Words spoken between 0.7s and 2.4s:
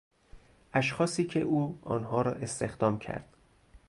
اشخاصی که او آنها را